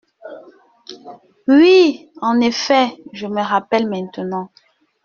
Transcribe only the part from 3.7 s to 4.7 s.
maintenant.